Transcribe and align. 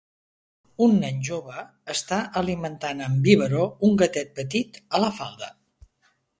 Un 0.85 0.95
nen 1.03 1.19
jove 1.27 1.65
està 1.95 2.19
alimentant 2.41 3.05
amb 3.09 3.21
biberó 3.29 3.69
un 3.91 4.03
gatet 4.03 4.35
petit 4.41 4.85
a 4.97 5.07
la 5.07 5.15
falda. 5.23 5.55